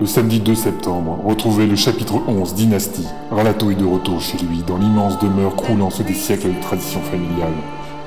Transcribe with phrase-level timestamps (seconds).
[0.00, 3.08] Le samedi 2 septembre, retrouvez le chapitre 11 Dynastie.
[3.32, 7.00] Ralato est de retour chez lui, dans l'immense demeure croulant sous des siècles de tradition
[7.00, 7.54] familiale.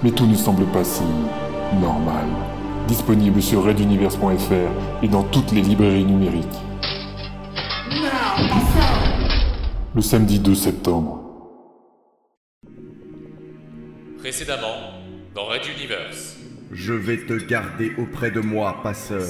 [0.02, 1.04] Mais tout ne semble pas si
[1.82, 2.28] normal.
[2.88, 6.46] Disponible sur reduniverse.fr et dans toutes les librairies numériques.
[9.94, 11.20] Le samedi 2 septembre.
[14.18, 14.94] Précédemment,
[15.36, 16.38] dans Red Universe.
[16.72, 19.28] Je vais te garder auprès de moi, passeur.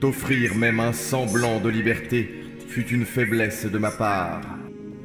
[0.00, 2.26] T'offrir même un semblant de liberté
[2.68, 4.40] fut une faiblesse de ma part.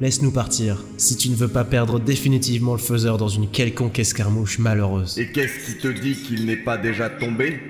[0.00, 4.58] Laisse-nous partir, si tu ne veux pas perdre définitivement le faiseur dans une quelconque escarmouche
[4.58, 5.18] malheureuse.
[5.18, 7.60] Et qu'est-ce qui te dit qu'il n'est pas déjà tombé?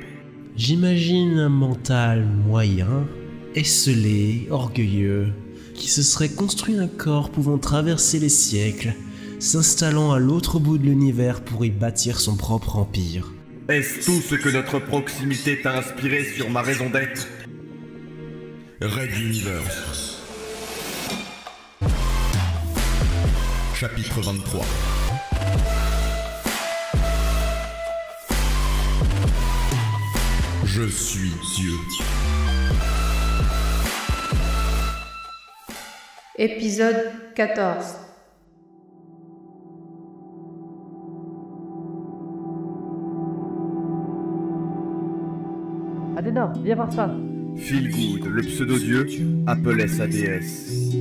[0.57, 3.09] J'imagine un mental moyen,
[3.57, 5.33] esselé, orgueilleux,
[5.75, 8.95] qui se serait construit un corps pouvant traverser les siècles,
[9.41, 13.33] s'installant à l'autre bout de l'univers pour y bâtir son propre empire.
[13.69, 17.27] Est-ce tout ce que notre proximité t'a inspiré sur ma raison d'être
[18.81, 20.23] Red Universe.
[23.75, 24.65] Chapitre 23.
[30.65, 31.73] Je suis Dieu.
[36.39, 38.06] Épisode 14
[46.37, 47.15] Adéna, viens voir ça.
[47.57, 49.07] Feelgood, le pseudo-dieu,
[49.47, 50.93] appelait sa déesse.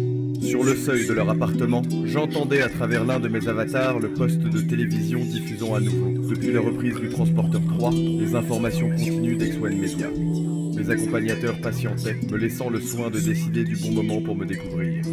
[0.41, 4.39] Sur le seuil de leur appartement, j'entendais à travers l'un de mes avatars le poste
[4.39, 9.77] de télévision diffusant à nouveau, depuis la reprise du Transporteur 3, les informations continues d'X-One
[9.77, 10.07] Media.
[10.77, 15.03] Mes accompagnateurs patientaient, me laissant le soin de décider du bon moment pour me découvrir.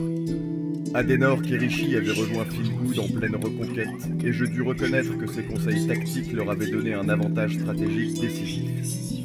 [0.95, 3.89] Adenor Kirishi avait rejoint Feelgood en pleine reconquête,
[4.23, 9.22] et je dus reconnaître que ses conseils tactiques leur avaient donné un avantage stratégique décisif.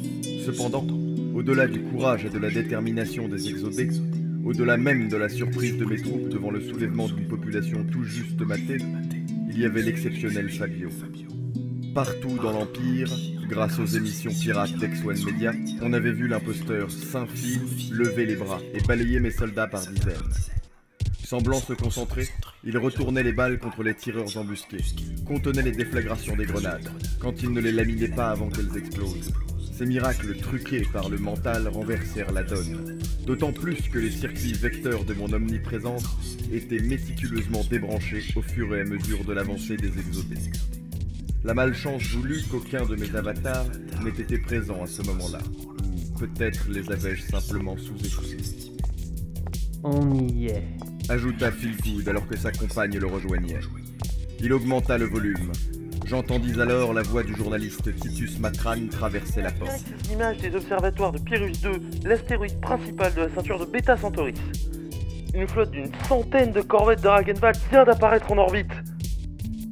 [0.48, 0.86] Cependant,
[1.34, 3.90] au-delà du courage et de la détermination des exodés,
[4.46, 8.40] au-delà même de la surprise de mes troupes devant le soulèvement d'une population tout juste
[8.40, 8.78] matée,
[9.50, 10.88] il y avait l'exceptionnel Fabio.
[11.94, 13.14] Partout dans l'Empire,
[13.46, 17.60] grâce aux émissions pirates d'X-One Media, on avait vu l'imposteur Saint-Phil
[17.92, 20.32] lever les bras et balayer mes soldats par dizaines.
[21.22, 22.26] Semblant se concentrer,
[22.64, 24.82] il retournait les balles contre les tireurs embusqués,
[25.26, 26.88] contenait les déflagrations des grenades,
[27.20, 29.30] quand il ne les laminait pas avant qu'elles explosent.
[29.78, 35.04] Ces miracles truqués par le mental renversèrent la donne, d'autant plus que les circuits vecteurs
[35.04, 40.50] de mon omniprésence étaient méticuleusement débranchés au fur et à mesure de l'avancée des exodés.
[41.44, 43.66] La malchance voulut qu'aucun de mes avatars
[44.02, 45.38] n'ait été présent à ce moment-là.
[45.94, 48.72] Ou peut-être les avais-je simplement sous-écoutés.
[49.84, 50.64] On y est.
[51.08, 53.60] Ajouta Philgood alors que sa compagne le rejoignait.
[54.40, 55.52] Il augmenta le volume.
[56.08, 59.72] J'entendis alors la voix du journaliste Titus Matran traverser la porte.
[59.72, 64.38] Ces images des observatoires de Pyrrhus 2, l'astéroïde principal de la ceinture de Beta Centaurus.
[65.34, 68.72] Une flotte d'une centaine de corvettes de Ragenwald vient d'apparaître en orbite.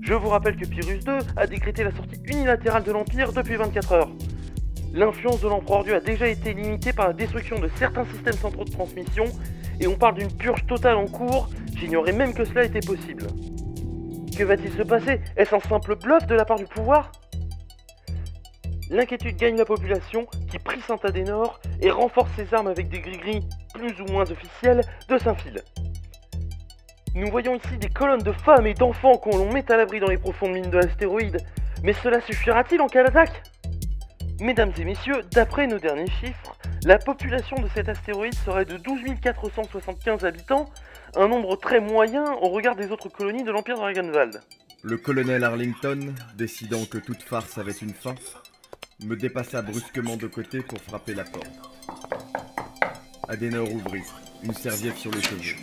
[0.02, 3.92] Je vous rappelle que Pyrrhus 2 a décrété la sortie unilatérale de l'Empire depuis 24
[3.92, 4.10] heures.
[4.92, 8.64] L'influence de l'Empereur Dieu a déjà été limitée par la destruction de certains systèmes centraux
[8.64, 9.24] de transmission,
[9.80, 13.26] et on parle d'une purge totale en cours, j'ignorais même que cela était possible.
[14.36, 17.10] Que va-t-il se passer Est-ce un simple bluff de la part du pouvoir
[18.90, 23.98] L'inquiétude gagne la population qui prie Saint-Adénor et renforce ses armes avec des gris-gris plus
[24.00, 25.62] ou moins officiels de Saint-Phil.
[27.14, 30.08] Nous voyons ici des colonnes de femmes et d'enfants qu'on l'on met à l'abri dans
[30.08, 31.38] les profondes mines de l'astéroïde,
[31.82, 33.42] mais cela suffira-t-il en cas d'attaque?
[34.40, 36.54] Mesdames et messieurs, d'après nos derniers chiffres,
[36.84, 40.66] la population de cet astéroïde serait de 12 475 habitants,
[41.14, 44.40] un nombre très moyen au regard des autres colonies de l'Empire Dragonwald.
[44.82, 48.14] Le colonel Arlington, décidant que toute farce avait une fin,
[49.04, 51.46] me dépassa brusquement de côté pour frapper la porte.
[53.28, 54.02] Adenor ouvrit,
[54.42, 55.56] une serviette sur les cheveux.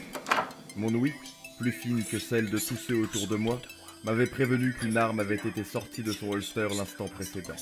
[0.75, 1.13] Mon ouïe,
[1.59, 3.59] plus fine que celle de tous ceux autour de moi,
[4.03, 7.53] m'avait prévenu qu'une arme avait été sortie de son holster l'instant précédent.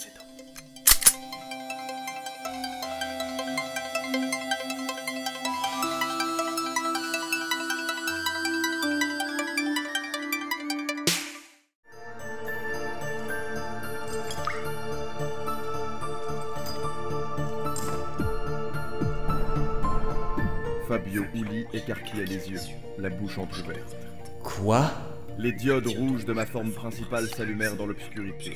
[20.92, 22.60] Fabio Uli écarquilla les yeux,
[23.00, 23.96] la bouche entr'ouverte.
[24.44, 24.92] Quoi?
[25.38, 28.56] Les diodes rouges de ma forme principale s'allumèrent dans l'obscurité.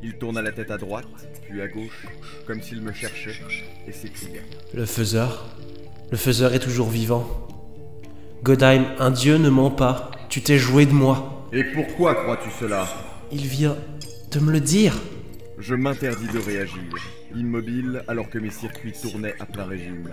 [0.00, 1.08] Il tourna la tête à droite,
[1.42, 2.06] puis à gauche,
[2.46, 3.40] comme s'il me cherchait,
[3.88, 4.42] et s'écria.
[4.74, 5.56] Le faiseur?
[6.12, 7.26] Le faiseur est toujours vivant.
[8.44, 10.12] Godheim, un dieu ne ment pas.
[10.28, 11.48] Tu t'es joué de moi.
[11.52, 12.86] Et pourquoi crois-tu cela?
[13.32, 13.76] Il vient
[14.30, 14.94] de me le dire.
[15.58, 16.94] Je m'interdis de réagir,
[17.34, 20.08] immobile alors que mes circuits tournaient à plein régime.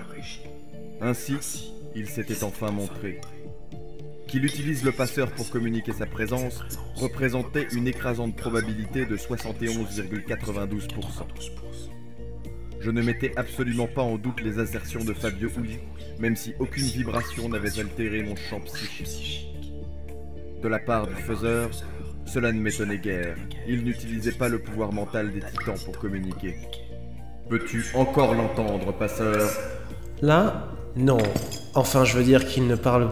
[1.06, 3.20] Ainsi, il s'était enfin montré.
[4.30, 6.64] Qu'il utilise le passeur pour communiquer sa présence
[6.96, 10.88] représentait une écrasante probabilité de 71,92%.
[12.80, 15.80] Je ne mettais absolument pas en doute les assertions de Fabio Uli,
[16.20, 19.54] même si aucune vibration n'avait altéré mon champ psychique.
[20.62, 21.70] De la part du faiseur,
[22.26, 23.36] cela ne m'étonnait guère.
[23.68, 26.56] Il n'utilisait pas le pouvoir mental des titans pour communiquer.
[27.50, 29.52] Peux-tu encore l'entendre, passeur?
[30.22, 31.18] Là, non.
[31.74, 33.12] Enfin, je veux dire qu'il ne parle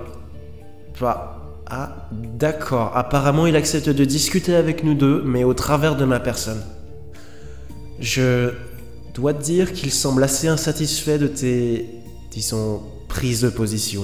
[1.00, 1.38] pas.
[1.68, 2.92] Ah, d'accord.
[2.96, 6.62] Apparemment, il accepte de discuter avec nous deux, mais au travers de ma personne.
[8.00, 8.52] Je
[9.14, 11.86] dois te dire qu'il semble assez insatisfait de tes,
[12.32, 14.04] disons, prises de position.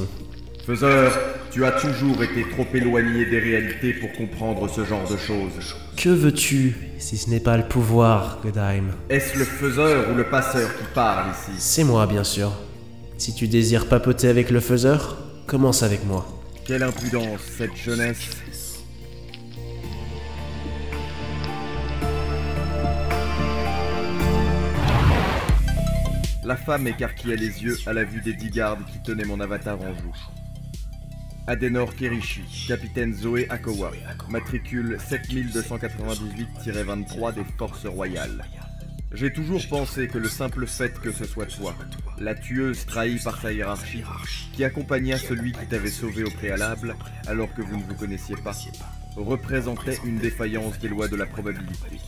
[0.66, 1.12] Faiseur,
[1.52, 5.76] tu as toujours été trop éloigné des réalités pour comprendre ce genre de choses.
[5.96, 8.92] Que veux-tu, si ce n'est pas le pouvoir, Godheim?
[9.10, 11.52] Est-ce le faiseur ou le passeur qui parle ici?
[11.58, 12.52] C'est moi, bien sûr.
[13.18, 15.18] Si tu désires papoter avec le faiseur,
[15.48, 16.28] commence avec moi.
[16.66, 18.30] Quelle impudence, cette jeunesse
[26.44, 29.82] La femme écarquilla les yeux à la vue des dix gardes qui tenaient mon avatar
[29.82, 30.16] en joue.
[31.48, 33.92] Adenor Kerishi, capitaine Zoé Akowa,
[34.30, 38.46] matricule 7298-23 des Forces Royales.
[39.14, 41.74] J'ai toujours pensé que le simple fait que ce soit toi,
[42.20, 44.04] la tueuse trahie par sa hiérarchie,
[44.54, 46.96] qui accompagna celui qui t'avait sauvé au préalable
[47.26, 48.56] alors que vous ne vous connaissiez pas,
[49.16, 52.00] représentait une défaillance des lois de la probabilité.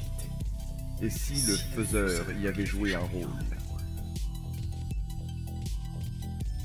[1.02, 3.30] Et si le faiseur y avait joué un rôle?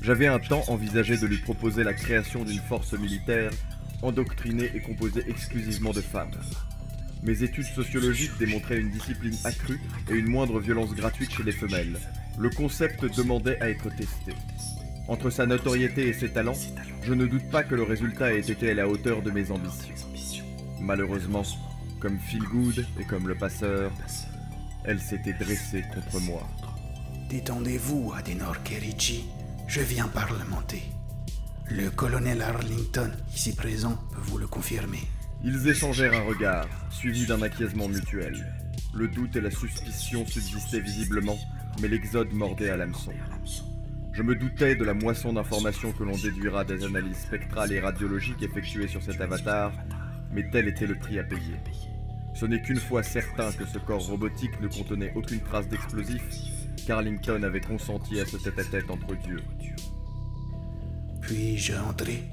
[0.01, 3.51] J'avais un temps envisagé de lui proposer la création d'une force militaire
[4.01, 6.31] endoctrinée et composée exclusivement de femmes.
[7.25, 9.81] Mes études sociologiques démontraient une discipline accrue
[10.11, 11.97] et une moindre violence gratuite chez les femelles.
[12.37, 14.33] Le concept demandait à être testé.
[15.07, 16.57] Entre sa notoriété et ses talents,
[17.01, 19.95] je ne doute pas que le résultat ait été à la hauteur de mes ambitions.
[20.79, 21.43] Malheureusement,
[21.99, 23.91] comme Feelgood et comme le passeur,
[24.83, 26.47] elle s'était dressée contre moi.
[27.29, 29.25] Détendez-vous, Adenor Kerichi.
[29.67, 30.83] Je viens parlementer.
[31.71, 35.01] Le colonel Arlington, ici présent, peut vous le confirmer.
[35.43, 38.51] Ils échangèrent un regard, suivi d'un acquiescement mutuel.
[38.93, 41.37] Le doute et la suspicion subsistaient visiblement,
[41.81, 43.13] mais l'exode mordait à l'hameçon.
[44.13, 48.41] Je me doutais de la moisson d'informations que l'on déduira des analyses spectrales et radiologiques
[48.41, 49.73] effectuées sur cet avatar,
[50.31, 51.57] mais tel était le prix à payer.
[52.33, 56.21] Ce n'est qu'une fois certain que ce corps robotique ne contenait aucune trace d'explosif,
[56.87, 59.41] qu'Arlington avait consenti à ce tête-à-tête entre dieux.
[61.21, 62.23] Puis-je entrer?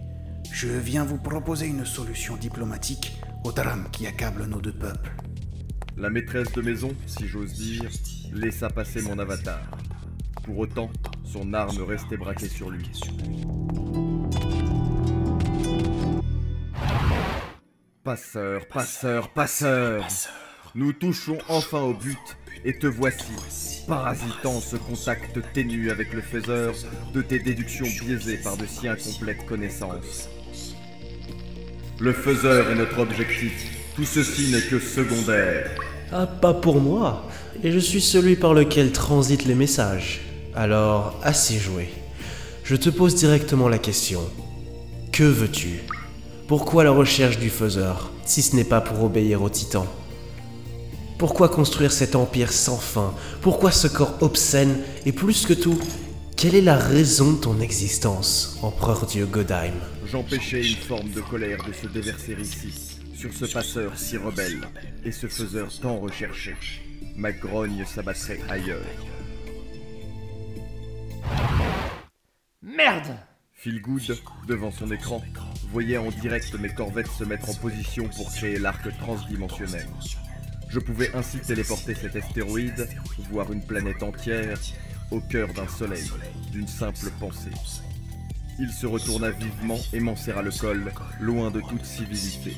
[0.50, 5.12] Je viens vous proposer une solution diplomatique au drame qui accable nos deux peuples.
[5.96, 7.90] La maîtresse de maison, si j'ose dire,
[8.32, 9.60] laissa passer mon avatar.
[10.44, 10.90] Pour autant,
[11.24, 12.90] son arme restait braquée sur lui.
[18.04, 20.04] Passeur, passeur, passeur
[20.74, 22.16] Nous touchons enfin au but,
[22.64, 23.26] et te voici,
[23.86, 26.74] parasitant ce contact ténu avec le faiseur
[27.12, 30.30] de tes déductions biaisées par de si incomplètes connaissances.
[32.00, 33.52] Le faiseur est notre objectif,
[33.94, 35.70] tout ceci n'est que secondaire.
[36.10, 37.28] Ah, pas pour moi.
[37.62, 40.22] Et je suis celui par lequel transitent les messages.
[40.54, 41.90] Alors, assez joué.
[42.64, 44.22] Je te pose directement la question.
[45.12, 45.80] Que veux-tu?
[46.49, 49.87] Pourquoi la recherche du faiseur, si ce n'est pas pour obéir aux titans
[51.23, 53.14] Pourquoi construire cet empire sans fin?
[53.43, 54.83] Pourquoi ce corps obscène?
[55.07, 55.79] Et plus que tout,
[56.37, 59.73] quelle est la raison de ton existence, empereur dieu Godheim?
[60.05, 64.62] J'empêchais une forme de colère de se déverser ici, sur ce passeur si rebelle,
[65.05, 66.57] et ce faiseur tant recherché.
[67.14, 68.83] Ma grogne s'abattrait ailleurs.
[72.62, 73.17] Merde
[73.52, 75.23] Feelgood, devant son écran,
[75.71, 79.87] voyait en direct mes corvettes se mettre en position pour créer l'arc transdimensionnel.
[80.73, 82.88] Je pouvais ainsi téléporter cet astéroïde,
[83.31, 84.59] voire une planète entière,
[85.11, 86.11] au cœur d'un soleil,
[86.50, 87.50] d'une simple pensée.
[88.59, 92.57] Il se retourna vivement et m'en serra le col, loin de toute civilité.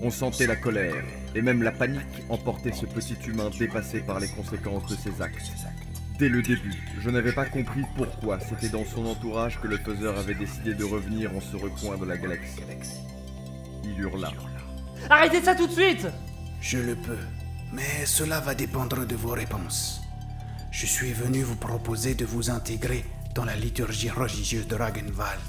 [0.00, 1.02] On sentait la colère,
[1.34, 5.50] et même la panique emportait ce petit humain dépassé par les conséquences de ses actes.
[6.20, 10.16] Dès le début, je n'avais pas compris pourquoi c'était dans son entourage que le faiseur
[10.16, 12.62] avait décidé de revenir en ce recoin de la galaxie.
[13.82, 14.30] Il hurla.
[15.08, 16.06] Arrêtez ça tout de suite
[16.60, 17.16] Je le peux,
[17.72, 20.00] mais cela va dépendre de vos réponses.
[20.70, 25.40] Je suis venu vous proposer de vous intégrer dans la liturgie religieuse de Ragenwald.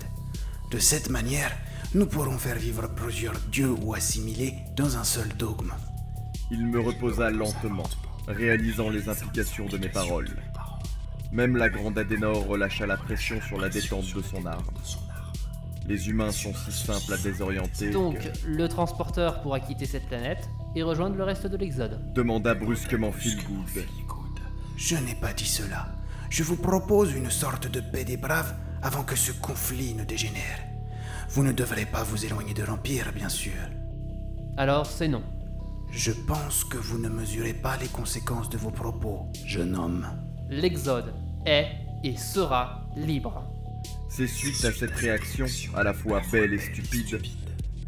[0.71, 1.51] De cette manière,
[1.93, 5.73] nous pourrons faire vivre plusieurs dieux ou assimilés dans un seul dogme.
[6.49, 7.89] Il me reposa lentement,
[8.27, 10.29] réalisant les implications de mes paroles.
[11.31, 14.65] Même la grande Adenor relâcha la pression sur la détente de son arme.
[15.87, 17.89] Les humains sont si simples à désorienter.
[17.89, 21.99] Donc, que- le transporteur pourra quitter cette planète et rejoindre le reste de l'Exode.
[22.13, 23.85] demanda brusquement Philgood.
[24.77, 25.89] Je n'ai pas dit cela.
[26.29, 30.59] Je vous propose une sorte de paix des braves avant que ce conflit ne dégénère.
[31.29, 33.53] Vous ne devrez pas vous éloigner de l'Empire, bien sûr.
[34.57, 35.23] Alors, c'est non.
[35.91, 40.07] Je pense que vous ne mesurez pas les conséquences de vos propos, jeune homme.
[40.49, 41.13] L'Exode
[41.45, 41.67] est
[42.03, 43.43] et sera libre.
[44.09, 47.21] C'est suite à cette réaction, à la fois belle et stupide,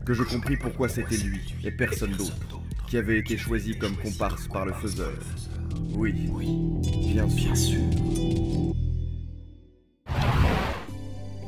[0.06, 2.62] que je compris pourquoi c'était lui, et personne d'autre,
[2.94, 5.18] qui avait été choisi comme comparse par le faiseur.
[5.96, 6.14] Oui,
[7.12, 7.80] bien sûr.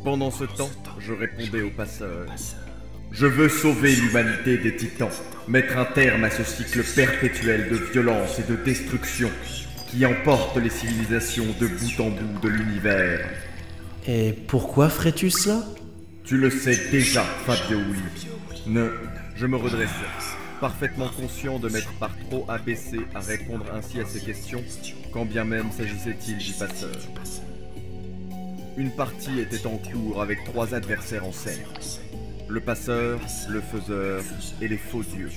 [0.04, 2.25] Pendant ce temps, je répondais au passeur.
[3.12, 5.12] Je veux sauver l'humanité des titans,
[5.48, 9.30] mettre un terme à ce cycle perpétuel de violence et de destruction
[9.92, 13.30] qui emporte les civilisations de bout en bout de l'univers.
[14.08, 15.64] Et pourquoi ferais-tu cela?
[16.24, 18.28] Tu le sais déjà, Fabio Uli.
[18.66, 18.90] Ne,
[19.36, 19.92] je me redresse,
[20.60, 24.64] parfaitement conscient de m'être par trop abaissé à répondre ainsi à ces questions,
[25.12, 26.96] quand bien même s'agissait-il du passeur.
[28.78, 31.64] Une partie était en cours avec trois adversaires en scène.
[32.48, 33.20] Le passeur,
[33.50, 34.24] le faiseur
[34.62, 35.32] et les faux dieux.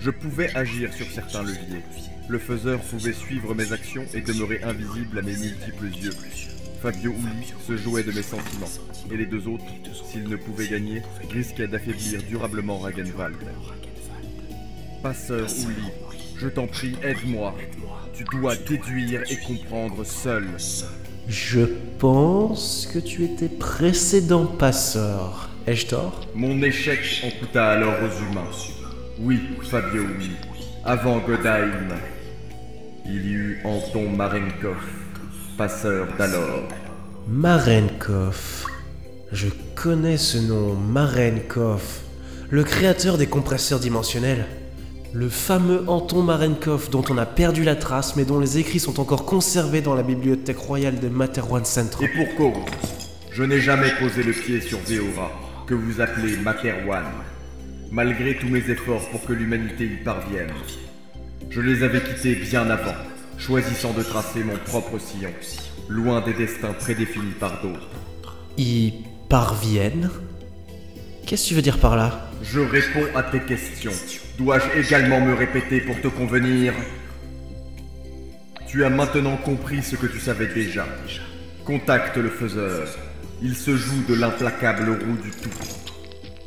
[0.00, 1.82] Je pouvais agir sur certains leviers.
[2.28, 6.14] Le faiseur pouvait suivre mes actions et demeurer invisible à mes multiples yeux.
[6.82, 8.66] Fabio Uli se jouait de mes sentiments,
[9.10, 9.64] et les deux autres,
[10.08, 13.36] s'ils ne pouvaient gagner, risquaient d'affaiblir durablement Ragenwald.
[15.02, 15.90] Passeur Uli,
[16.36, 17.54] je t'en prie, aide-moi.
[18.12, 20.44] Tu dois déduire et comprendre seul.
[21.28, 21.60] Je
[21.98, 25.50] pense que tu étais précédent passeur.
[25.68, 26.26] Ai-je tort?
[26.34, 28.50] Mon échec en coûta alors aux humains.
[29.20, 30.30] Oui, Fabio Uli,
[30.84, 31.94] avant Godheim,
[33.06, 34.84] il y eut Anton Marenkov,
[35.56, 36.68] passeur d'alors.
[37.28, 38.64] Marenkov.
[39.30, 42.00] Je connais ce nom, Marenkov.
[42.50, 44.46] Le créateur des compresseurs dimensionnels.
[45.18, 49.00] Le fameux Anton Marenkov dont on a perdu la trace mais dont les écrits sont
[49.00, 52.08] encore conservés dans la bibliothèque royale de Materwan Central.
[52.08, 52.62] Et pour cause,
[53.32, 55.32] je n'ai jamais posé le pied sur Veora,
[55.66, 57.02] que vous appelez Materwan,
[57.90, 60.52] malgré tous mes efforts pour que l'humanité y parvienne.
[61.50, 62.94] Je les avais quittés bien avant,
[63.38, 65.32] choisissant de tracer mon propre sillon,
[65.88, 67.90] loin des destins prédéfinis par d'autres.
[68.56, 68.92] Y
[69.28, 70.10] parviennent?
[71.26, 72.27] Qu'est-ce que tu veux dire par là?
[72.42, 73.92] Je réponds à tes questions.
[74.38, 76.72] Dois-je également me répéter pour te convenir?
[78.66, 80.86] Tu as maintenant compris ce que tu savais déjà.
[81.64, 82.88] Contacte le faiseur.
[83.42, 85.50] Il se joue de l'implacable roue du tout.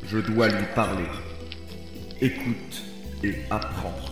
[0.06, 1.08] Je dois lui parler.
[2.20, 2.82] Écoute
[3.22, 4.11] et apprends.